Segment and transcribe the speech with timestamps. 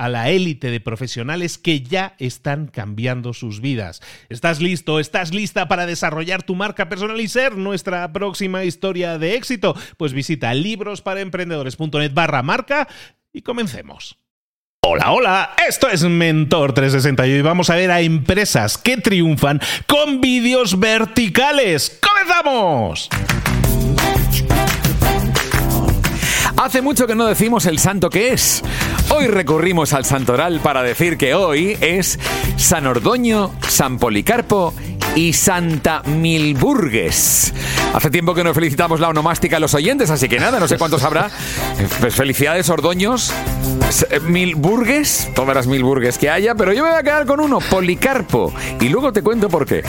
[0.00, 4.00] a la élite de profesionales que ya están cambiando sus vidas.
[4.30, 4.98] ¿Estás listo?
[4.98, 9.76] ¿Estás lista para desarrollar tu marca personal y ser nuestra próxima historia de éxito?
[9.98, 12.88] Pues visita librosparaemprendedores.net barra marca
[13.30, 14.16] y comencemos.
[14.82, 20.22] Hola, hola, esto es Mentor 360 y vamos a ver a empresas que triunfan con
[20.22, 22.00] vídeos verticales.
[22.00, 23.10] ¡Comenzamos!
[26.62, 28.62] Hace mucho que no decimos el santo que es.
[29.08, 32.18] Hoy recurrimos al santoral para decir que hoy es
[32.58, 34.74] San Ordoño, San Policarpo
[35.14, 37.52] y Santa Milburgues.
[37.92, 40.78] Hace tiempo que no felicitamos la onomástica a los oyentes, así que nada, no sé
[40.78, 41.30] cuántos habrá.
[42.00, 43.32] Pues felicidades, Ordoños.
[44.22, 48.54] Milburgues, todas las Milburgues que haya, pero yo me voy a quedar con uno, Policarpo.
[48.80, 49.82] Y luego te cuento por qué.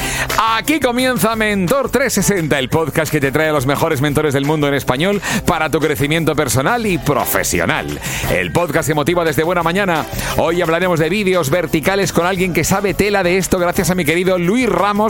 [0.55, 4.67] Aquí comienza Mentor 360, el podcast que te trae a los mejores mentores del mundo
[4.67, 7.99] en español para tu crecimiento personal y profesional.
[8.31, 10.05] El podcast se motiva desde buena mañana.
[10.37, 14.05] Hoy hablaremos de vídeos verticales con alguien que sabe tela de esto, gracias a mi
[14.05, 15.00] querido Luis Ramos,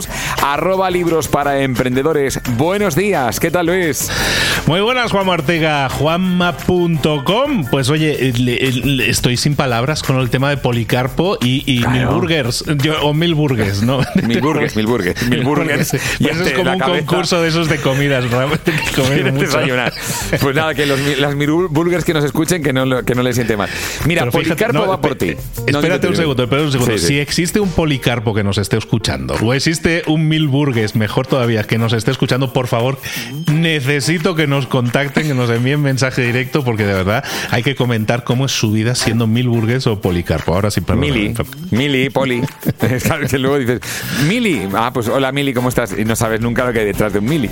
[0.42, 2.40] arroba libros para emprendedores.
[2.56, 4.10] Buenos días, ¿qué tal Luis?
[4.66, 7.66] Muy buenas, Juan Ortega, juanma.com.
[7.70, 8.32] Pues oye,
[9.08, 12.64] estoy sin palabras con el tema de Policarpo y, y Milburgers,
[13.02, 14.00] o Milburgues, ¿no?
[14.26, 15.96] Milburgues, Milburgues, Milburgues.
[16.18, 19.58] Y eso es como un concurso de esos de comidas, realmente comer mucho.
[20.40, 23.56] Pues nada, que los, las Milburgers que nos escuchen que no, que no les siente
[23.56, 23.68] mal.
[24.06, 25.34] Mira, Policarpo va por ti.
[25.66, 26.98] Espérate un segundo, espérate un segundo.
[26.98, 31.78] Si existe un Policarpo que nos esté escuchando, o existe un Milburgues, mejor todavía, que
[31.78, 32.98] nos esté escuchando, por favor,
[33.52, 38.24] necesito que nos contacten, que nos envíen mensaje directo, porque de verdad hay que comentar
[38.24, 40.54] cómo es su vida siendo Milburgues o Policarpo.
[40.54, 41.00] Ahora sí, perdón.
[41.00, 41.34] Mili,
[41.70, 42.42] Mili, Poli.
[43.30, 43.80] que luego dices,
[44.28, 45.94] Mili, ah, pues hola Mili, ¿cómo estás?
[45.96, 47.50] Y no sabes nunca lo que hay detrás de un Mili.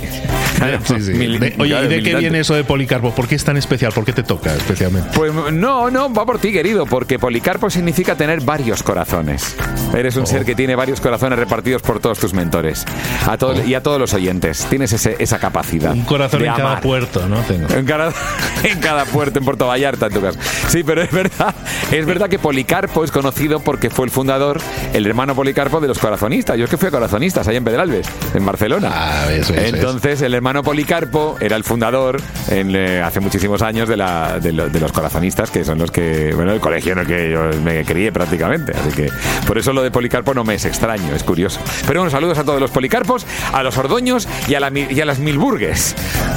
[1.59, 3.11] oye, ¿y de qué viene eso de Policarpo?
[3.11, 3.91] ¿Por qué es tan especial?
[3.93, 5.09] ¿Por qué te toca especialmente?
[5.15, 9.55] Pues no, no, va por ti, querido, porque Policarpo significa tener varios corazones.
[9.95, 10.27] Eres un oh.
[10.27, 12.85] ser que tiene varios corazones repartidos por todos tus mentores
[13.27, 13.67] a todos, oh.
[13.67, 14.65] y a todos los oyentes.
[14.69, 15.93] Tienes esa capacidad.
[15.93, 17.37] Un corazón en cada puerto, ¿no?
[17.41, 17.67] Tengo.
[17.73, 18.13] En cada,
[18.63, 20.39] en cada puerto, en Puerto Vallarta, en tu caso.
[20.69, 21.53] Sí, pero es verdad,
[21.91, 24.61] es verdad que Policarpo es conocido porque fue el fundador,
[24.93, 26.57] el hermano Policarpo de los corazonistas.
[26.57, 28.89] Yo es que fui a corazonistas allá en Pedralbes, en Barcelona.
[28.93, 33.97] Ah, eso, Entonces, el hermano Policarpo era el fundador en, eh, hace muchísimos años de,
[33.97, 37.49] la, de, los corazonistas, que son los que, bueno, el colegio en el que yo
[37.63, 38.73] me crié prácticamente.
[38.73, 39.09] Así que
[39.47, 41.59] por eso lo de Policarpo no me es extraño, es curioso.
[41.87, 45.19] Pero saludos a todos los Policarpos, a los Ordoños y a, la, y a las
[45.19, 45.95] Milburgues.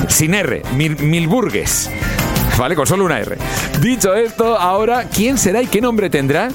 [0.09, 1.91] Sin R, Milburgues.
[2.59, 2.77] ¿vale?
[2.77, 3.37] Con solo una R.
[3.81, 6.49] Dicho esto, ahora, ¿quién será y qué nombre tendrá?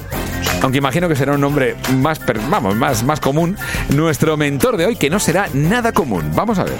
[0.62, 2.20] Aunque imagino que será un nombre más,
[2.50, 3.58] vamos, más, más común.
[3.90, 6.32] Nuestro mentor de hoy, que no será nada común.
[6.36, 6.78] Vamos a ver.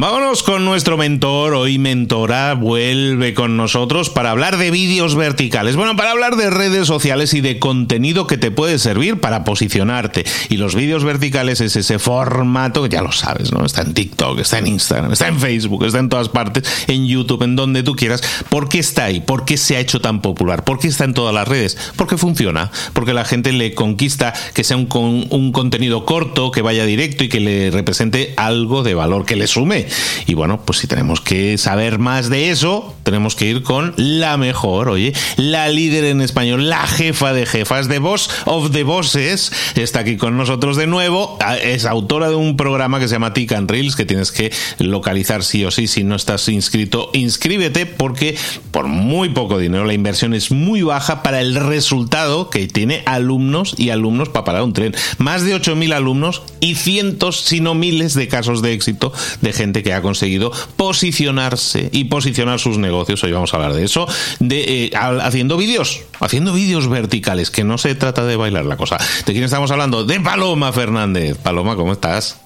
[0.00, 5.74] Vámonos con nuestro mentor, hoy mentora, vuelve con nosotros para hablar de vídeos verticales.
[5.74, 10.24] Bueno, para hablar de redes sociales y de contenido que te puede servir para posicionarte.
[10.50, 13.66] Y los vídeos verticales es ese formato que ya lo sabes, ¿no?
[13.66, 17.42] Está en TikTok, está en Instagram, está en Facebook, está en todas partes, en YouTube,
[17.42, 18.22] en donde tú quieras.
[18.50, 19.18] ¿Por qué está ahí?
[19.18, 20.62] ¿Por qué se ha hecho tan popular?
[20.62, 21.76] ¿Por qué está en todas las redes?
[21.96, 26.84] Porque funciona, porque la gente le conquista que sea un, un contenido corto, que vaya
[26.84, 29.87] directo y que le represente algo de valor, que le sume
[30.26, 34.36] y bueno, pues si tenemos que saber más de eso, tenemos que ir con la
[34.36, 39.52] mejor, oye, la líder en español, la jefa de jefas, de Boss of the Bosses,
[39.74, 41.38] está aquí con nosotros de nuevo.
[41.40, 44.52] Ah, es autora de un programa que se llama Tick and Reels, que tienes que
[44.78, 45.86] localizar sí o sí.
[45.86, 48.36] Si no estás inscrito, inscríbete porque
[48.70, 53.74] por muy poco dinero la inversión es muy baja para el resultado que tiene alumnos
[53.76, 54.94] y alumnos para parar un tren.
[55.18, 59.77] Más de 8.000 alumnos y cientos, si no miles de casos de éxito de gente
[59.82, 63.22] que ha conseguido posicionarse y posicionar sus negocios.
[63.24, 64.06] Hoy vamos a hablar de eso,
[64.40, 68.98] de eh, haciendo vídeos, haciendo vídeos verticales, que no se trata de bailar la cosa.
[69.26, 70.04] ¿De quién estamos hablando?
[70.04, 71.36] De Paloma Fernández.
[71.38, 72.40] Paloma, ¿cómo estás?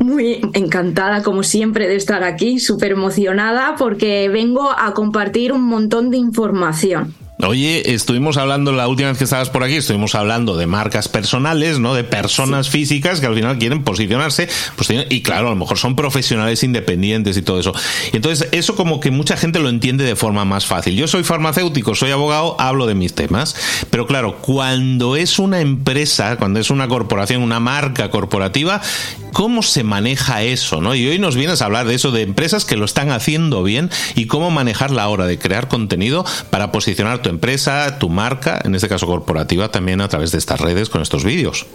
[0.00, 6.10] Muy encantada, como siempre, de estar aquí, súper emocionada porque vengo a compartir un montón
[6.10, 7.14] de información.
[7.46, 11.78] Oye, estuvimos hablando la última vez que estabas por aquí, estuvimos hablando de marcas personales,
[11.78, 11.94] ¿no?
[11.94, 15.96] De personas físicas que al final quieren posicionarse, pues y claro, a lo mejor son
[15.96, 17.72] profesionales independientes y todo eso.
[18.12, 20.96] Y entonces eso como que mucha gente lo entiende de forma más fácil.
[20.96, 23.56] Yo soy farmacéutico, soy abogado, hablo de mis temas,
[23.90, 28.82] pero claro, cuando es una empresa, cuando es una corporación, una marca corporativa,
[29.32, 30.94] ¿cómo se maneja eso, no?
[30.94, 33.90] Y hoy nos vienes a hablar de eso de empresas que lo están haciendo bien
[34.14, 38.74] y cómo manejar la hora de crear contenido para posicionar tu empresa, tu marca, en
[38.74, 41.66] este caso corporativa, también a través de estas redes con estos vídeos.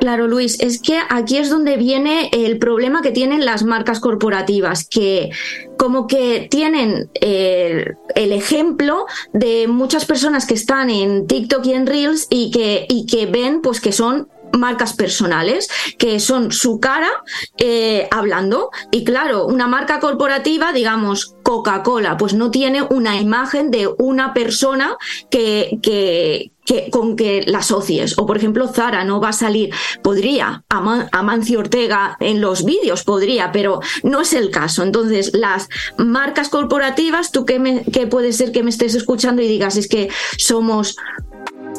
[0.00, 4.88] Claro, Luis, es que aquí es donde viene el problema que tienen las marcas corporativas,
[4.88, 5.30] que
[5.76, 7.84] como que tienen eh,
[8.14, 13.04] el ejemplo de muchas personas que están en TikTok y en Reels y que, y
[13.04, 14.28] que ven pues que son
[14.58, 15.68] marcas personales,
[15.98, 17.10] que son su cara
[17.58, 18.70] eh, hablando.
[18.90, 24.96] Y claro, una marca corporativa, digamos Coca-Cola, pues no tiene una imagen de una persona
[25.30, 26.52] que, que,
[26.90, 28.16] con que la asocies.
[28.18, 33.50] O por ejemplo, Zara no va a salir, podría, Amancio Ortega en los vídeos, podría,
[33.50, 34.82] pero no es el caso.
[34.82, 35.68] Entonces, las
[35.98, 40.08] marcas corporativas, tú que, que puede ser que me estés escuchando y digas, es que
[40.38, 40.96] somos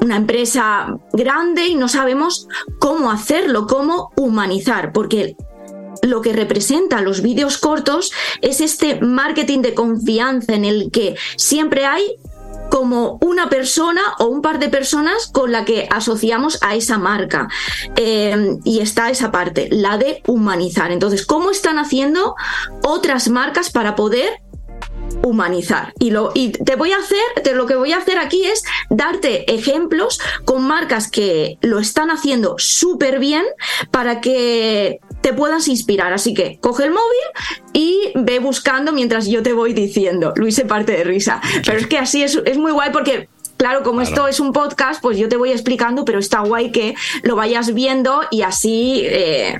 [0.02, 2.48] una empresa grande y no sabemos
[2.80, 5.36] cómo hacerlo, cómo humanizar, porque
[6.04, 8.12] lo que representa los vídeos cortos
[8.42, 12.16] es este marketing de confianza en el que siempre hay
[12.72, 17.50] como una persona o un par de personas con la que asociamos a esa marca.
[17.98, 20.92] Eh, y está esa parte, la de humanizar.
[20.92, 22.36] Entonces, ¿cómo están haciendo
[22.82, 24.42] otras marcas para poder
[25.24, 25.94] humanizar.
[26.00, 29.52] Y, lo, y te voy a hacer, lo que voy a hacer aquí es darte
[29.54, 33.46] ejemplos con marcas que lo están haciendo súper bien
[33.92, 36.14] para que te puedas inspirar.
[36.14, 37.02] Así que coge el móvil
[37.74, 40.34] y ve buscando mientras yo te voy diciendo.
[40.36, 41.42] Luis se parte de risa.
[41.66, 43.30] Pero es que así es, es muy guay porque
[43.62, 46.96] Claro, como esto es un podcast, pues yo te voy explicando, pero está guay que
[47.22, 49.60] lo vayas viendo y así eh,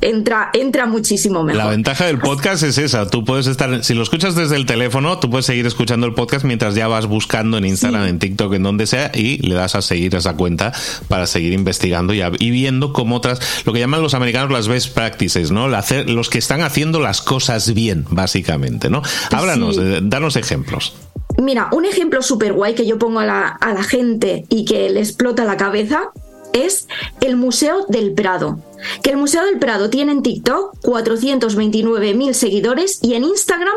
[0.00, 1.62] entra, entra muchísimo mejor.
[1.62, 3.08] La ventaja del podcast es esa.
[3.08, 6.44] Tú puedes estar, si lo escuchas desde el teléfono, tú puedes seguir escuchando el podcast
[6.44, 9.82] mientras ya vas buscando en Instagram, en TikTok, en donde sea, y le das a
[9.82, 10.72] seguir esa cuenta
[11.08, 15.50] para seguir investigando y, viendo cómo otras, lo que llaman los americanos las best practices,
[15.50, 15.68] ¿no?
[15.68, 19.02] los que están haciendo las cosas bien, básicamente, ¿no?
[19.30, 20.94] Háblanos, eh, danos ejemplos.
[21.38, 24.90] Mira, un ejemplo súper guay que yo pongo a la, a la gente y que
[24.90, 26.10] le explota la cabeza
[26.52, 26.88] es
[27.20, 28.58] el Museo del Prado.
[29.02, 33.74] Que el Museo del Prado tiene en TikTok 429.000 seguidores y en Instagram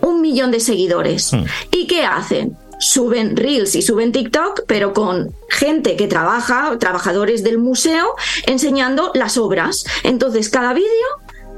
[0.00, 1.32] un millón de seguidores.
[1.32, 1.44] Hmm.
[1.70, 2.56] ¿Y qué hacen?
[2.78, 8.14] Suben Reels y suben TikTok, pero con gente que trabaja, trabajadores del museo,
[8.46, 9.84] enseñando las obras.
[10.02, 10.88] Entonces, cada vídeo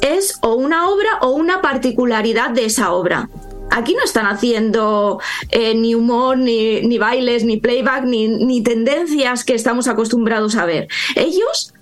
[0.03, 3.31] es o una obra o una particularidad de esa obra
[3.71, 9.55] aquí no están haciendo eh, ni humor, ni, bailes, ni playback, ni, ni tendencias que
[9.55, 10.89] estamos acostumbrados a ver.
[11.17, 11.75] Ellos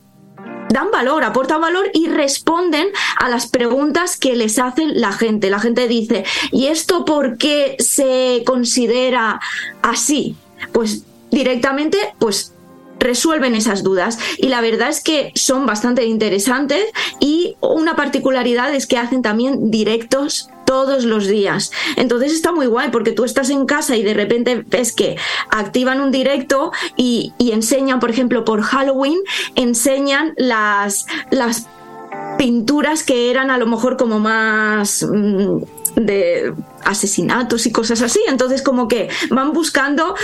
[0.73, 5.51] dan valor, aportan valor y responden a las preguntas que les hacen la gente.
[5.51, 9.41] La gente dice, ¿y esto por qué se considera
[9.83, 10.37] así?
[10.73, 12.55] Pues directamente, pues
[12.99, 16.85] resuelven esas dudas y la verdad es que son bastante interesantes
[17.19, 21.73] y una particularidad es que hacen también directos todos los días.
[21.97, 25.17] Entonces está muy guay porque tú estás en casa y de repente ves que
[25.51, 29.19] activan un directo y, enseñan, por ejemplo, por Halloween,
[29.55, 31.67] enseñan las, las
[32.39, 35.07] pinturas que eran a lo mejor como más
[35.97, 36.53] de
[36.85, 38.21] asesinatos y cosas así.
[38.29, 40.15] Entonces, como que van buscando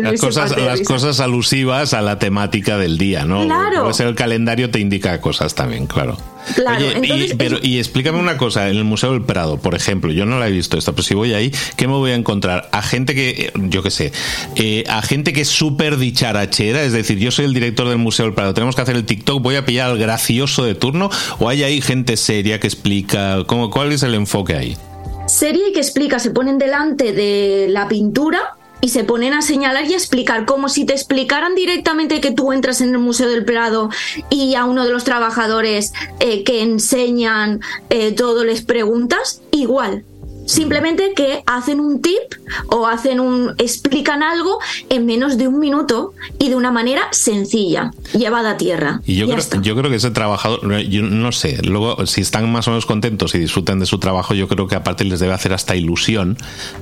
[0.00, 3.44] las cosas, las cosas alusivas a la temática del día, ¿no?
[3.44, 3.82] Claro.
[3.82, 6.16] Puede ser el calendario te indica cosas también, claro.
[6.54, 10.26] Claro, y, pero, y explícame una cosa, en el Museo del Prado, por ejemplo, yo
[10.26, 12.68] no la he visto esta, pero si voy ahí, ¿qué me voy a encontrar?
[12.70, 14.12] A gente que, yo qué sé,
[14.54, 18.26] eh, a gente que es súper dicharachera, es decir, yo soy el director del Museo
[18.26, 21.48] del Prado, tenemos que hacer el TikTok, voy a pillar al gracioso de turno, o
[21.48, 24.76] hay ahí gente seria que explica, ¿cómo, ¿cuál es el enfoque ahí?
[25.26, 29.94] Serie que explica, se ponen delante de la pintura y se ponen a señalar y
[29.94, 33.90] a explicar, como si te explicaran directamente que tú entras en el Museo del Prado
[34.30, 40.04] y a uno de los trabajadores eh, que enseñan eh, todo les preguntas, igual.
[40.46, 42.22] Simplemente que hacen un tip
[42.68, 47.92] o hacen un explican algo en menos de un minuto y de una manera sencilla,
[48.12, 49.00] llevada a tierra.
[49.04, 52.68] Y yo, creo, yo creo que ese trabajador, yo no sé, luego si están más
[52.68, 55.52] o menos contentos y disfrutan de su trabajo, yo creo que aparte les debe hacer
[55.52, 56.36] hasta ilusión,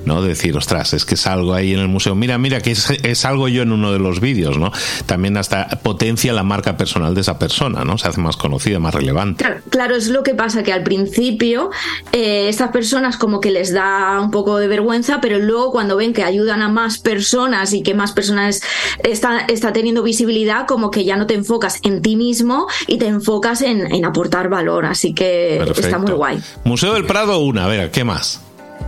[0.05, 0.21] ¿no?
[0.21, 3.47] De decir, ostras, es que salgo ahí en el museo, mira, mira, que es, algo
[3.47, 4.71] yo en uno de los vídeos, ¿no?
[5.05, 7.97] También hasta potencia la marca personal de esa persona, ¿no?
[7.97, 9.45] Se hace más conocida, más relevante.
[9.69, 11.71] Claro, es lo que pasa, que al principio
[12.11, 16.11] eh, estas personas como que les da un poco de vergüenza, pero luego cuando ven
[16.11, 18.61] que ayudan a más personas y que más personas
[19.01, 23.07] está, está teniendo visibilidad, como que ya no te enfocas en ti mismo y te
[23.07, 24.85] enfocas en, aportar valor.
[24.85, 26.39] Así que está muy guay.
[26.65, 28.41] Museo del Prado, una, a ver, ¿qué más?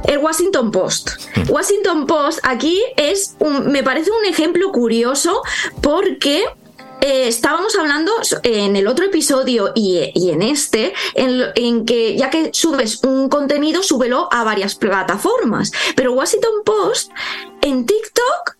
[0.03, 1.11] El Washington Post.
[1.35, 1.49] Hmm.
[1.49, 5.41] Washington Post aquí es un, me parece un ejemplo curioso
[5.81, 6.43] porque
[7.01, 8.11] eh, estábamos hablando
[8.43, 14.27] en el otro episodio y, en este, en, que ya que subes un contenido, súbelo
[14.31, 15.71] a varias plataformas.
[15.95, 17.11] Pero Washington Post
[17.61, 18.57] en TikTok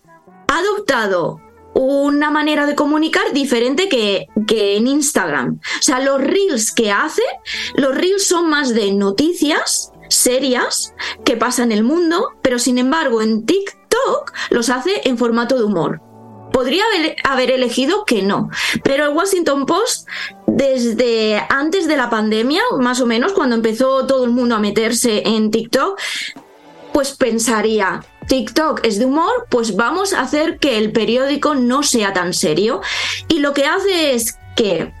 [0.48, 1.40] ha adoptado
[1.74, 5.60] una manera de comunicar diferente que, que, en Instagram.
[5.78, 7.22] O sea, los reels que hace,
[7.74, 13.20] los reels son más de noticias serias que pasan en el mundo, pero sin embargo
[13.20, 16.07] en TikTok los hace en formato de humor.
[16.52, 16.84] Podría
[17.24, 18.50] haber, elegido que no,
[18.82, 20.08] pero el Washington Post
[20.46, 25.22] desde antes de la pandemia, más o menos, cuando empezó todo el mundo a meterse
[25.26, 25.98] en TikTok,
[26.92, 32.12] pues pensaría, TikTok es de humor, pues vamos a hacer que el periódico no sea
[32.12, 32.80] tan serio.
[33.28, 34.92] Y lo que hace es que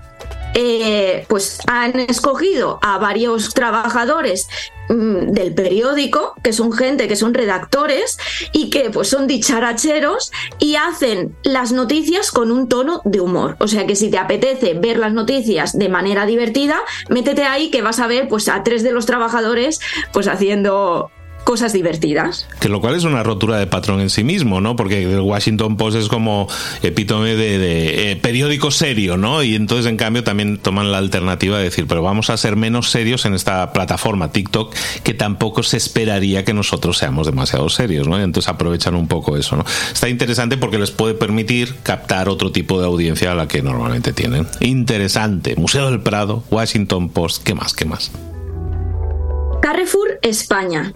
[0.60, 4.48] eh, pues han escogido a varios trabajadores
[4.88, 8.18] mm, del periódico, que son gente que son redactores
[8.52, 13.54] y que pues son dicharacheros y hacen las noticias con un tono de humor.
[13.60, 17.82] O sea que si te apetece ver las noticias de manera divertida, métete ahí que
[17.82, 19.78] vas a ver pues a tres de los trabajadores
[20.12, 21.12] pues haciendo
[21.48, 22.46] cosas divertidas.
[22.60, 24.76] Que lo cual es una rotura de patrón en sí mismo, ¿no?
[24.76, 26.46] Porque el Washington Post es como
[26.82, 29.42] epítome de, eh, periódico serio, ¿no?
[29.42, 32.90] Y entonces, en cambio, también toman la alternativa de decir, pero vamos a ser menos
[32.90, 38.20] serios en esta plataforma TikTok, que tampoco se esperaría que nosotros seamos demasiado serios, ¿no?
[38.20, 39.64] Y entonces aprovechan un poco eso, ¿no?
[39.90, 44.12] Está interesante porque les puede permitir captar otro tipo de audiencia a la que normalmente
[44.12, 44.46] tienen.
[44.60, 45.56] Interesante.
[45.56, 47.72] Museo del Prado, Washington Post, ¿qué más?
[47.72, 48.10] ¿Qué más?
[49.62, 50.92] Carrefour España.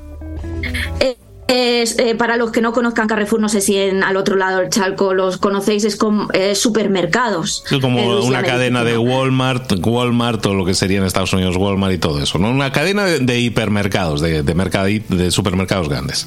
[1.49, 4.61] Es, eh, para los que no conozcan Carrefour, no sé si en, al otro lado
[4.61, 7.64] del charco los conocéis, es como supermercados.
[7.71, 11.92] Es como una cadena de Walmart, Walmart o lo que sería en Estados Unidos Walmart
[11.92, 12.50] y todo eso, ¿no?
[12.50, 16.26] Una cadena de, hipermercados, de, de, de supermercados grandes.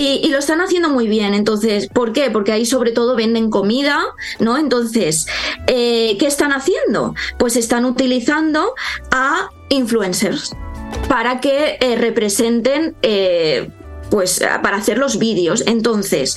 [0.00, 1.34] Y, lo están haciendo muy bien.
[1.34, 2.30] Entonces, ¿por qué?
[2.30, 4.00] Porque ahí sobre todo venden comida,
[4.38, 4.56] ¿no?
[4.56, 5.26] Entonces,
[5.66, 7.14] eh, ¿qué están haciendo?
[7.38, 8.74] Pues están utilizando
[9.10, 10.56] a influencers
[11.08, 13.70] para que eh, representen eh,
[14.10, 15.62] pues para hacer los vídeos.
[15.66, 16.36] Entonces,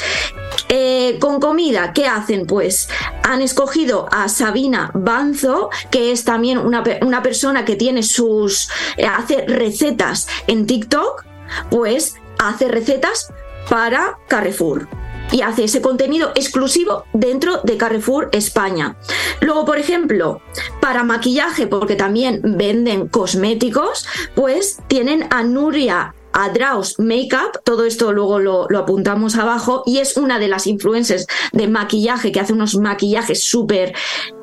[0.70, 2.46] eh, con comida, ¿qué hacen?
[2.46, 2.88] Pues
[3.24, 8.70] han escogido a Sabina Banzo, que es también una, una persona que tiene sus.
[9.10, 11.26] hace recetas en TikTok,
[11.72, 13.34] pues hace recetas
[13.70, 14.88] para Carrefour
[15.32, 18.98] y hace ese contenido exclusivo dentro de Carrefour España.
[19.42, 20.42] Luego, por ejemplo,
[20.82, 28.40] para maquillaje, porque también venden cosméticos, pues tienen a Nuria Adraus Makeup, todo esto luego
[28.40, 33.44] lo, apuntamos abajo, y es una de las influencers de maquillaje que hace unos maquillajes
[33.44, 33.94] súper...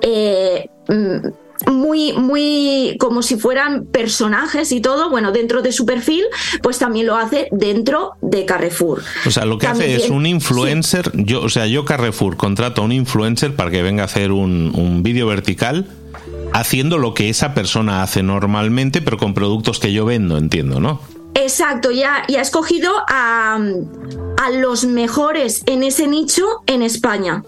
[0.00, 1.28] Eh, mm,
[1.66, 6.24] muy, muy como si fueran personajes y todo, bueno, dentro de su perfil,
[6.62, 9.02] pues también lo hace dentro de Carrefour.
[9.26, 12.84] O sea, lo que hace es un influencer, yo, o sea, yo Carrefour contrato a
[12.84, 15.86] un influencer para que venga a hacer un, un vídeo vertical
[16.52, 21.00] haciendo lo que esa persona hace normalmente, pero con productos que yo vendo, entiendo, ¿no?
[21.34, 23.58] Exacto, ya, ya ha escogido a,
[24.36, 27.44] a los mejores en ese nicho en España.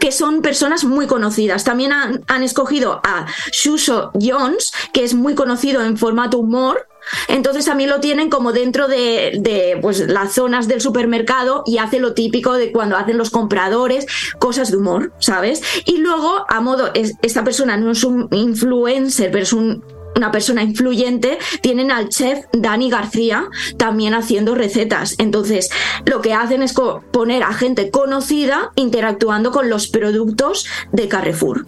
[0.00, 1.64] Que son personas muy conocidas.
[1.64, 6.88] También han, escogido a Shusho Jones, que es muy conocido en formato humor,
[7.26, 12.00] entonces también lo tienen como dentro de, de, pues, las zonas del supermercado y hace
[12.00, 14.06] lo típico de cuando hacen los compradores,
[14.38, 15.62] cosas de humor, ¿sabes?
[15.84, 19.82] Y luego, a modo, es, esta persona no es un influencer, pero es un
[20.18, 23.46] una persona influyente, tienen al chef Dani García
[23.76, 25.14] también haciendo recetas.
[25.18, 25.70] Entonces,
[26.04, 26.74] lo que hacen es
[27.12, 31.66] poner a gente conocida interactuando con los productos de Carrefour.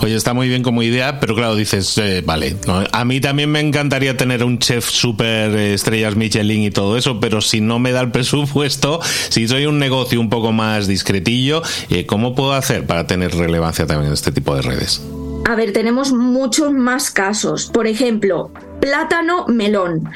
[0.00, 2.56] Oye, está muy bien como idea, pero claro, dices, eh, vale,
[2.92, 7.40] a mí también me encantaría tener un chef super estrellas Michelin y todo eso, pero
[7.40, 12.06] si no me da el presupuesto, si soy un negocio un poco más discretillo, eh,
[12.06, 15.00] ¿cómo puedo hacer para tener relevancia también en este tipo de redes?
[15.48, 17.70] A ver, tenemos muchos más casos.
[17.72, 18.50] Por ejemplo,
[18.82, 20.06] plátano melón.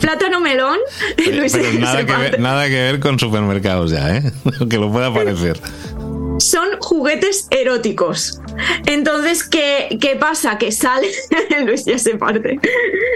[0.00, 0.76] Plátano melón.
[1.16, 1.44] Pero,
[1.78, 4.32] nada, que ver, nada, que ver, con supermercados ya, ¿eh?
[4.68, 5.60] que lo pueda parecer.
[6.38, 8.40] Son juguetes eróticos.
[8.86, 10.58] Entonces, ¿qué, qué pasa?
[10.58, 11.12] Que sale.
[11.64, 12.58] Luis ya se parte.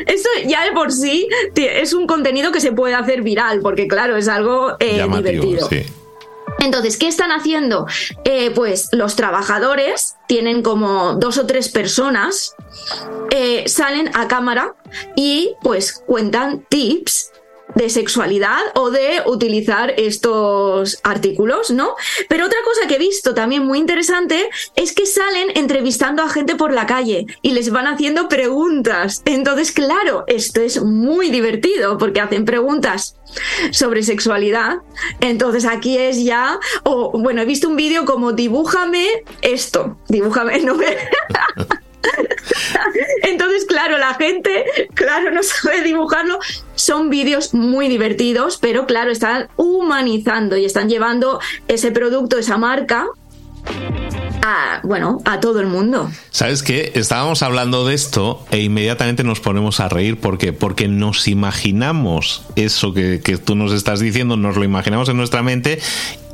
[0.07, 1.27] Eso ya de por sí
[1.57, 5.69] es un contenido que se puede hacer viral, porque claro, es algo eh, divertido.
[5.69, 5.85] Sí.
[6.65, 7.87] Entonces, ¿qué están haciendo?
[8.25, 12.55] Eh, pues los trabajadores tienen como dos o tres personas,
[13.31, 14.75] eh, salen a cámara
[15.15, 17.33] y pues cuentan tips
[17.75, 21.95] de sexualidad o de utilizar estos artículos, ¿no?
[22.29, 26.57] Pero otra cosa que he visto también muy interesante es que salen entrevistando a gente
[26.57, 29.23] por la calle y les van haciendo preguntas.
[29.25, 33.17] Entonces, claro, esto es muy divertido porque hacen preguntas
[33.73, 34.79] sobre sexualidad.
[35.21, 40.75] Entonces aquí es ya, o bueno, he visto un vídeo como dibújame esto, dibújame, no
[40.75, 40.87] me...
[43.23, 46.39] Entonces, claro, la gente, claro, no sabe dibujarlo.
[46.75, 53.07] Son vídeos muy divertidos, pero claro, están humanizando y están llevando ese producto, esa marca,
[54.43, 56.11] a, bueno, a todo el mundo.
[56.31, 56.93] ¿Sabes qué?
[56.95, 60.19] Estábamos hablando de esto e inmediatamente nos ponemos a reír.
[60.21, 60.53] ¿Por qué?
[60.53, 65.43] Porque nos imaginamos eso que, que, tú nos estás diciendo, nos lo imaginamos en nuestra
[65.43, 65.81] mente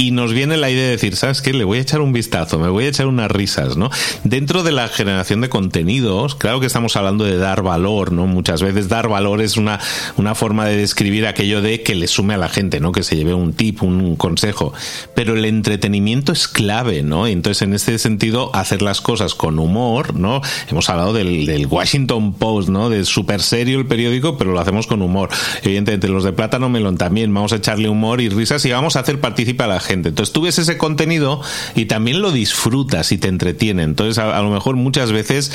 [0.01, 1.53] y nos viene la idea de decir, ¿sabes qué?
[1.53, 3.91] Le voy a echar un vistazo, me voy a echar unas risas, ¿no?
[4.25, 8.27] Dentro de la generación de contenidos, claro que estamos hablando de dar valor, ¿no?
[8.27, 9.79] Muchas veces dar valor es una,
[10.17, 12.93] una forma de describir aquello de que le sume a la gente, ¿no?
[12.93, 14.73] Que se lleve un tip, un, consejo.
[15.15, 17.29] Pero el entretenimiento es clave, ¿no?
[17.29, 20.41] Y entonces, en este sentido, hacer las cosas con humor, ¿no?
[20.71, 22.89] Hemos hablado del, del Washington Post, ¿no?
[22.89, 25.29] De súper serio el periódico, pero lo hacemos con humor.
[25.63, 29.01] Evidentemente, los de Plátano Melón también, vamos a echarle humor y risas y vamos a
[29.01, 31.41] hacer participar a la gente entonces tú ves ese contenido
[31.75, 33.83] y también lo disfrutas y te entretiene.
[33.83, 35.53] Entonces a, lo mejor muchas veces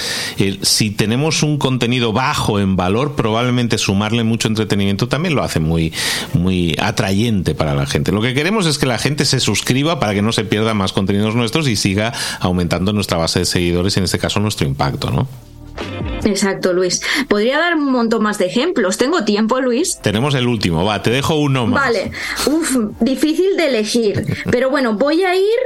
[0.61, 5.93] si tenemos un contenido bajo en valor, probablemente sumarle mucho entretenimiento también lo hace muy,
[6.33, 8.11] muy atrayente para la gente.
[8.11, 10.93] Lo que queremos es que la gente se suscriba para que no se pierda más
[10.93, 15.27] contenidos nuestros y siga aumentando nuestra base de seguidores, en este caso nuestro impacto, ¿no?
[16.23, 17.01] Exacto, Luis.
[17.27, 18.97] Podría dar un montón más de ejemplos.
[18.97, 19.99] ¿Tengo tiempo, Luis?
[20.01, 21.85] Tenemos el último, va, te dejo uno más.
[21.85, 22.11] Vale,
[22.47, 24.25] uf, difícil de elegir.
[24.51, 25.59] Pero bueno, voy a ir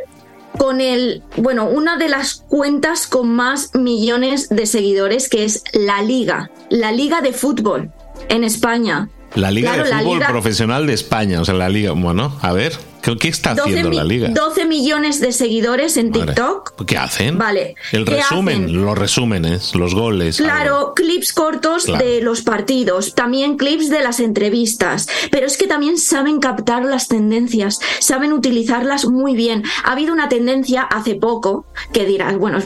[0.58, 6.02] con el, bueno, una de las cuentas con más millones de seguidores, que es La
[6.02, 7.92] Liga, la Liga de Fútbol
[8.28, 9.10] en España.
[9.36, 12.74] La Liga de Fútbol Profesional de España, o sea, la Liga, bueno, a ver.
[13.02, 14.30] ¿Qué está haciendo la liga?
[14.30, 16.86] 12 millones de seguidores en TikTok.
[16.86, 17.38] ¿Qué hacen?
[17.38, 17.76] Vale.
[17.92, 20.38] El resumen, los resúmenes, los goles.
[20.38, 25.08] Claro, clips cortos de los partidos, también clips de las entrevistas.
[25.32, 29.64] Pero es que también saben captar las tendencias, saben utilizarlas muy bien.
[29.84, 32.60] Ha habido una tendencia hace poco que dirás, bueno,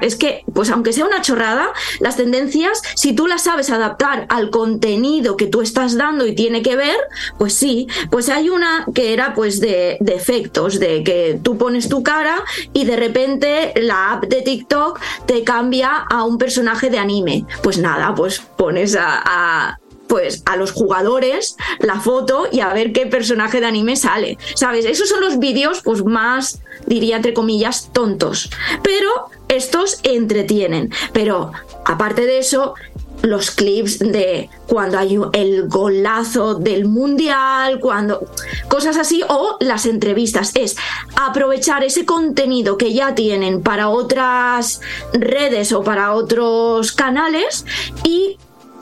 [0.00, 1.68] es que, pues aunque sea una chorrada,
[2.00, 6.62] las tendencias, si tú las sabes adaptar al contenido que tú estás dando y tiene
[6.62, 6.96] que ver,
[7.38, 7.88] pues sí.
[8.10, 12.42] Pues hay una que era pues de de, efectos, de que tú pones tu cara
[12.72, 17.44] y de repente la app de TikTok te cambia a un personaje de anime.
[17.62, 19.78] Pues nada, pues pones a,
[20.08, 24.38] pues a los jugadores la foto y a ver qué personaje de anime sale.
[24.54, 24.84] ¿Sabes?
[24.84, 28.50] Esos son los vídeos pues más diría entre comillas tontos,
[28.82, 29.08] pero
[29.48, 30.92] estos entretienen.
[31.12, 31.52] Pero
[31.84, 32.74] aparte de eso,
[33.22, 38.26] los clips de cuando hay el golazo del mundial, cuando
[38.68, 40.52] cosas así, o las entrevistas.
[40.54, 40.76] Es
[41.16, 44.80] aprovechar ese contenido que ya tienen para otras
[45.12, 47.64] redes o para otros canales
[48.04, 48.38] y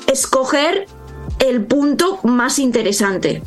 [0.06, 0.86] escoger
[1.38, 3.42] el punto más interesante.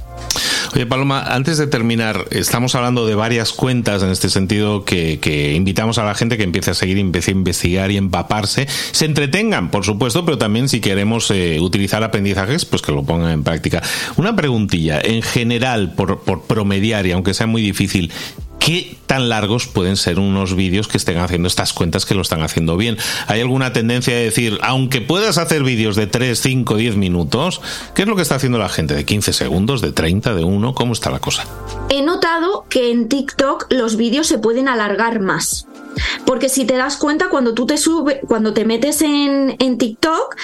[0.73, 5.97] Oye, Paloma, antes de terminar, estamos hablando de varias cuentas en este sentido que, invitamos
[5.97, 8.67] a la gente que empiece a seguir, empiece a investigar y empaparse.
[8.91, 13.31] Se entretengan, por supuesto, pero también si queremos eh, utilizar aprendizajes, pues que lo pongan
[13.31, 13.83] en práctica.
[14.15, 18.09] Una preguntilla, en general, por, por promediar, y aunque sea muy difícil,
[18.61, 22.43] ¿qué tan largos pueden ser unos vídeos que estén haciendo estas cuentas que lo están
[22.43, 22.97] haciendo bien?
[23.27, 27.59] ¿Hay alguna tendencia a decir, aunque puedas hacer vídeos de 3, 5, 10 minutos,
[27.95, 28.93] ¿qué es lo que está haciendo la gente?
[28.93, 30.73] ¿De 15 segundos, de 30, de 1?
[30.75, 31.45] ¿Cómo está la cosa?
[31.89, 35.67] He notado que en TikTok los vídeos se pueden alargar más.
[36.25, 40.35] Porque si te das cuenta, cuando tú te subes, cuando te metes en, TikTok,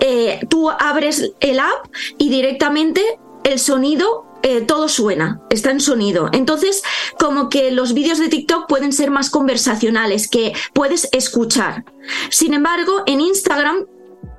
[0.00, 1.86] eh, tú abres el app
[2.18, 3.02] y directamente
[3.46, 6.28] el sonido eh, todo suena, está en sonido.
[6.32, 6.82] Entonces,
[7.18, 11.84] como que los vídeos de TikTok pueden ser más conversacionales, que puedes escuchar.
[12.30, 13.86] Sin embargo, en Instagram,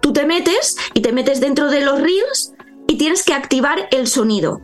[0.02, 2.54] tú te metes y te metes dentro de los reels
[2.88, 4.62] y tienes que activar el sonido.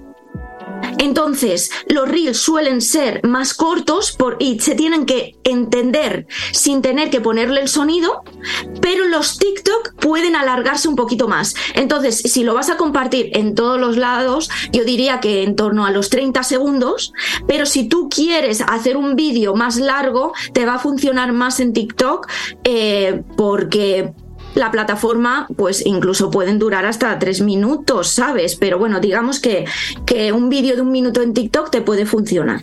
[0.97, 7.21] Entonces, los reels suelen ser más cortos y se tienen que entender sin tener que
[7.21, 8.23] ponerle el sonido,
[8.82, 11.56] pero los TikTok pueden alargarse un poquito más.
[11.75, 15.86] Entonces, si lo vas a compartir en todos los lados, yo diría que en torno
[15.86, 17.13] a los 30 segundos,
[17.47, 21.73] pero si tú quieres hacer un vídeo más largo, te va a funcionar más en
[21.73, 22.27] TikTok
[22.63, 24.13] eh, porque
[24.55, 28.55] la plataforma, pues incluso pueden durar hasta tres minutos, ¿sabes?
[28.55, 29.65] Pero bueno, digamos que,
[30.05, 32.61] que un vídeo de un minuto en TikTok te puede funcionar.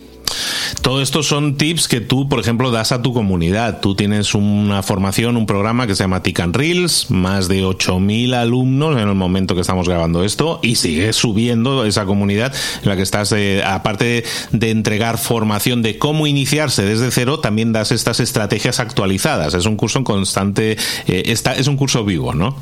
[0.82, 3.80] Todo esto son tips que tú, por ejemplo, das a tu comunidad.
[3.80, 8.96] Tú tienes una formación, un programa que se llama Tican Reels, más de 8.000 alumnos
[8.96, 13.02] en el momento que estamos grabando esto y sigues subiendo esa comunidad en la que
[13.02, 18.80] estás, eh, aparte de entregar formación de cómo iniciarse desde cero, también das estas estrategias
[18.80, 19.52] actualizadas.
[19.54, 22.56] Es un curso en constante, eh, es un curso vivo, ¿no?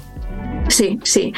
[0.69, 1.33] Sí, sí.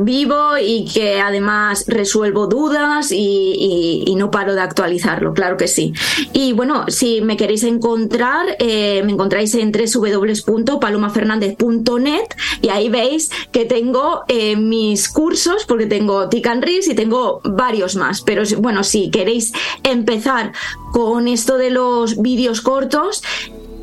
[0.00, 5.92] vivo y que además resuelvo dudas y, no paro de actualizarlo, claro que sí.
[6.32, 12.28] Y bueno, si me queréis encontrar, eh, me encontráis en www.palomafernandez.net
[12.60, 17.96] y ahí veis que tengo eh, mis cursos, porque tengo Tican Reels y tengo varios
[17.96, 18.22] más.
[18.22, 20.52] Pero bueno, si queréis empezar
[20.92, 23.22] con esto de los vídeos cortos,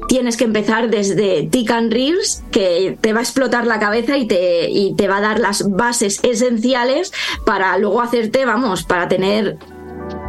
[0.09, 4.27] tienes que empezar desde Tick and Reels, que te va a explotar la cabeza y
[4.27, 7.13] te, y te va a dar las bases esenciales
[7.45, 9.57] para luego hacerte, vamos, para tener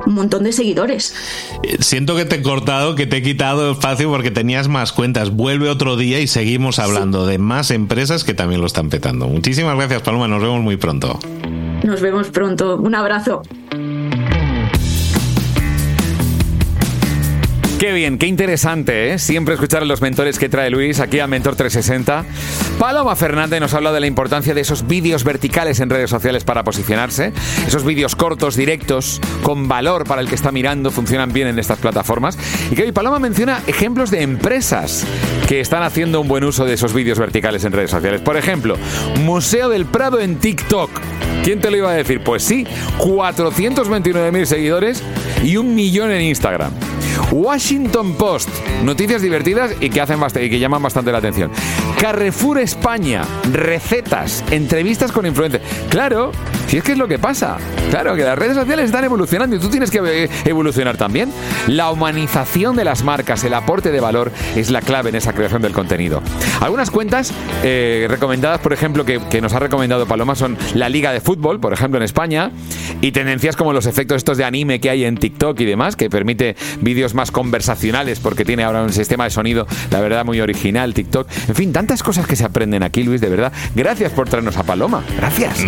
[0.06, 1.14] un montón de seguidores.
[1.62, 5.30] Eh, siento que te he cortado, que te he quitado espacio porque tenías más cuentas.
[5.30, 9.28] Vuelve otro día y seguimos hablando de más empresas que también lo están petando.
[9.28, 10.28] Muchísimas gracias, Paloma.
[10.28, 11.18] Nos vemos muy pronto.
[11.82, 12.76] Nos vemos pronto.
[12.76, 13.42] Un abrazo.
[17.80, 19.18] Qué bien, qué interesante, ¿eh?
[19.18, 22.26] Siempre escuchar a los mentores que trae Luis aquí a Mentor 360.
[22.78, 26.62] Paloma Fernández nos habla de la importancia de esos vídeos verticales en redes sociales para
[26.62, 27.32] posicionarse.
[27.66, 31.78] Esos vídeos cortos, directos, con valor para el que está mirando, funcionan bien en estas
[31.78, 32.36] plataformas.
[32.70, 35.06] Y que hoy Paloma menciona ejemplos de empresas
[35.48, 38.20] que están haciendo un buen uso de esos vídeos verticales en redes sociales.
[38.20, 38.76] Por ejemplo,
[39.24, 40.90] Museo del Prado en TikTok.
[41.42, 42.20] ¿Quién te lo iba a decir?
[42.22, 42.66] Pues sí,
[42.98, 45.02] 429.000 seguidores
[45.42, 46.89] y un millón en Instagram.
[47.30, 48.48] Washington Post,
[48.84, 51.50] noticias divertidas y que, hacen y que llaman bastante la atención.
[52.00, 55.64] Carrefour España, recetas, entrevistas con influencers.
[55.88, 56.32] Claro,
[56.70, 57.56] si es que es lo que pasa.
[57.90, 61.32] Claro, que las redes sociales están evolucionando y tú tienes que eh, evolucionar también.
[61.66, 65.62] La humanización de las marcas, el aporte de valor es la clave en esa creación
[65.62, 66.22] del contenido.
[66.60, 67.32] Algunas cuentas
[67.64, 71.58] eh, recomendadas, por ejemplo, que, que, nos ha recomendado Paloma son la Liga de Fútbol,
[71.58, 72.52] por ejemplo, en España,
[73.00, 76.08] y tendencias como los efectos estos de anime que hay en TikTok y demás, que
[76.08, 80.94] permite vídeos más conversacionales porque tiene ahora un sistema de sonido, la verdad, muy original,
[80.94, 81.26] TikTok.
[81.48, 83.52] En fin, tantas cosas que se aprenden aquí, Luis, de verdad.
[83.74, 85.02] Gracias por traernos a Paloma.
[85.16, 85.64] Gracias.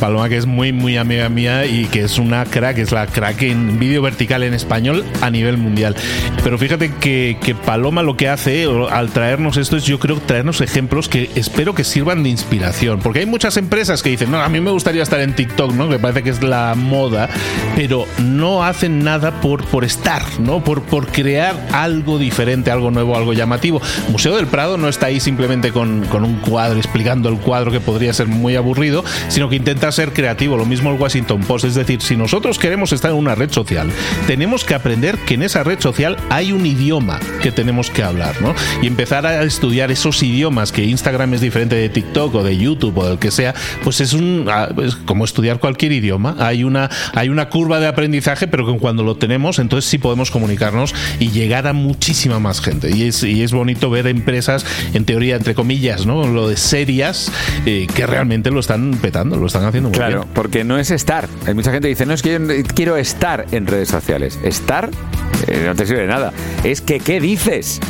[0.00, 3.42] Paloma, que es muy, muy amiga mía y que es una crack, es la crack
[3.42, 5.94] en vídeo vertical en español a nivel mundial.
[6.42, 10.60] Pero fíjate que, que Paloma lo que hace al traernos esto es, yo creo, traernos
[10.60, 13.00] ejemplos que espero que sirvan de inspiración.
[13.00, 15.88] Porque hay muchas empresas que dicen, no, a mí me gustaría estar en TikTok, ¿no?
[15.88, 17.28] Que parece que es la moda,
[17.76, 20.62] pero no hacen nada por, por estar, ¿no?
[20.62, 23.80] Por, por crear algo diferente, algo nuevo, algo llamativo.
[24.10, 28.12] Museo del Prado no está ahí simplemente con, un cuadro, explicando el cuadro que podría
[28.12, 30.56] ser muy aburrido, sino que intenta ser creativo.
[30.56, 31.66] Lo mismo el Washington Post.
[31.66, 33.90] Es decir, si nosotros queremos estar en una red social,
[34.26, 38.40] tenemos que aprender que en esa red social hay un idioma que tenemos que hablar,
[38.40, 38.54] ¿no?
[38.82, 42.96] Y empezar a estudiar esos idiomas, que Instagram es diferente de TikTok o de YouTube
[42.98, 44.48] o del que sea, pues es un
[45.04, 46.36] como estudiar cualquier idioma.
[46.38, 50.30] Hay una, hay una curva de aprendizaje, pero que cuando lo tenemos, entonces sí podemos
[50.30, 52.94] comunicarnos y llegar a muchísima más gente.
[52.94, 56.26] Y es, y es bonito ver empresas, en teoría, entre comillas, ¿no?
[56.26, 57.30] Lo de serias,
[57.66, 59.98] eh, que realmente lo están petando, lo están haciendo muy.
[60.08, 61.28] Claro, porque no es estar.
[61.46, 62.38] Hay mucha gente que dice, no, es que yo
[62.74, 64.38] quiero estar en redes sociales.
[64.42, 64.90] Estar
[65.48, 66.32] eh, no te sirve de nada.
[66.62, 67.80] Es que, ¿qué dices?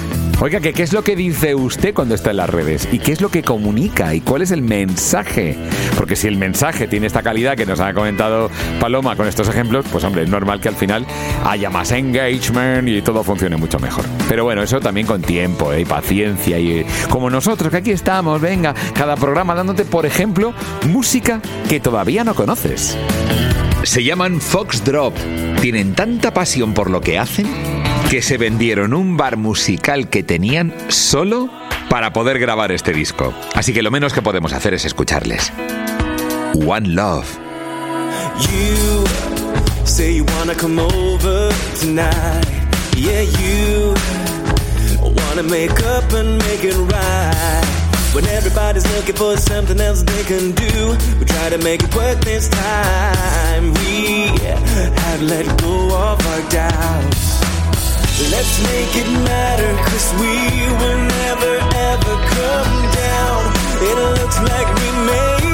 [0.45, 2.87] Oiga, ¿qué, ¿qué es lo que dice usted cuando está en las redes?
[2.93, 4.15] ¿Y qué es lo que comunica?
[4.15, 5.57] ¿Y cuál es el mensaje?
[5.97, 9.87] Porque si el mensaje tiene esta calidad que nos ha comentado Paloma con estos ejemplos,
[9.91, 11.07] pues hombre, es normal que al final
[11.47, 14.05] haya más engagement y todo funcione mucho mejor.
[14.29, 15.81] Pero bueno, eso también con tiempo ¿eh?
[15.81, 20.53] y paciencia y eh, como nosotros que aquí estamos, venga, cada programa dándote, por ejemplo,
[20.91, 22.99] música que todavía no conoces.
[23.83, 25.15] Se llaman Foxdrop.
[25.63, 27.74] Tienen tanta pasión por lo que hacen
[28.15, 31.51] que se vendieron un bar musical que tenían solo
[31.91, 33.35] para poder grabar este disco.
[33.57, 35.53] Así que lo menos que podemos hacer es escucharles.
[36.65, 37.27] One Love.
[38.39, 39.05] You
[39.85, 42.47] say you wanna come over tonight.
[42.97, 43.95] Yeah, you
[45.03, 47.65] wanna make up and make it right.
[48.15, 52.21] When everybody's looking for something else they can do, we try to make it work
[52.21, 53.75] this time.
[53.75, 54.29] We
[55.03, 57.44] have let go of our doubts.
[58.17, 60.37] Let's make it matter, cause we
[60.79, 61.55] will never
[61.91, 63.53] ever come down.
[63.83, 65.54] It looks like we made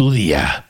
[0.00, 0.69] tu día.